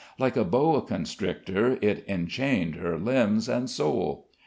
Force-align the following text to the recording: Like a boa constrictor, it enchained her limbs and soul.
Like 0.17 0.35
a 0.35 0.43
boa 0.43 0.81
constrictor, 0.81 1.77
it 1.79 2.03
enchained 2.07 2.73
her 2.77 2.97
limbs 2.97 3.47
and 3.47 3.69
soul. 3.69 4.29